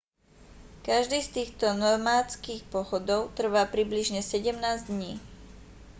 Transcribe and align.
každý 0.89 1.17
z 1.25 1.29
týchto 1.37 1.67
nomádskych 1.83 2.61
pochodov 2.75 3.21
trvá 3.37 3.63
približne 3.73 4.21
17 4.33 4.89
dní 4.91 5.11